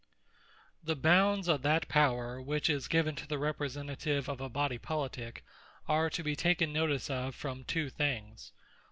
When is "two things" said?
7.63-8.51